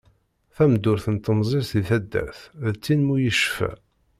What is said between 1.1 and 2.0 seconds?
n temẓi-s di